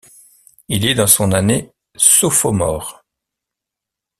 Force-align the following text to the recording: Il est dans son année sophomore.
Il 0.67 0.87
est 0.87 0.95
dans 0.95 1.05
son 1.05 1.31
année 1.31 1.69
sophomore. 1.95 3.05